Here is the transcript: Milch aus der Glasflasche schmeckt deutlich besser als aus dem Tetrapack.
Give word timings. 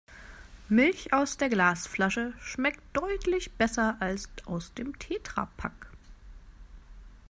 Milch 0.67 1.13
aus 1.13 1.37
der 1.37 1.47
Glasflasche 1.49 2.33
schmeckt 2.39 2.81
deutlich 2.97 3.51
besser 3.51 3.97
als 3.99 4.29
aus 4.47 4.73
dem 4.73 4.97
Tetrapack. 4.97 5.91